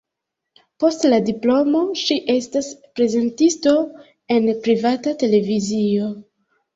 Post 0.83 1.03
la 1.09 1.17
diplomo 1.25 1.81
ŝi 2.03 2.15
estas 2.35 2.69
prezentisto 2.99 3.73
en 4.37 4.49
privata 4.69 5.15
televizio. 5.25 6.09